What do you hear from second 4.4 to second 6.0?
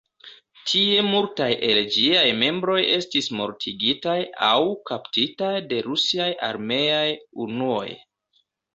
aŭ kaptitaj de